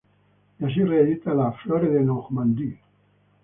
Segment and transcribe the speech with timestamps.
[0.59, 2.79] Y así reedita la "Flore de Normandie".